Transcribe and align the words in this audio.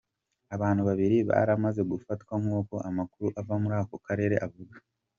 Abantu 0.55 0.81
babiri 0.89 1.17
baramaze 1.29 1.81
gufatwa 1.91 2.33
nkuko 2.43 2.75
amakuru 2.89 3.27
ava 3.39 3.53
muri 3.61 3.75
ako 3.81 3.95
karere 4.05 4.35
avuga. 4.47 4.75